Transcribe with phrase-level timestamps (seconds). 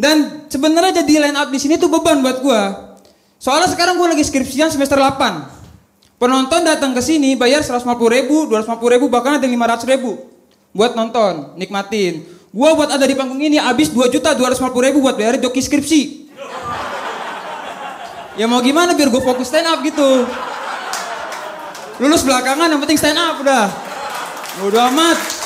[0.00, 2.62] Dan sebenarnya jadi line up di sini tuh beban buat gue.
[3.36, 6.16] Soalnya sekarang gue lagi skripsian semester 8.
[6.16, 10.16] Penonton datang ke sini bayar 150 ribu, 250 ribu, bahkan ada 500 ribu.
[10.72, 12.24] Buat nonton, nikmatin.
[12.48, 16.02] Gue buat ada di panggung ini habis 2 juta 250 ribu buat bayar joki skripsi.
[18.40, 20.24] Ya mau gimana biar gue fokus stand up gitu.
[22.00, 23.68] Lulus belakangan yang penting stand up udah.
[24.64, 25.39] Udah amat.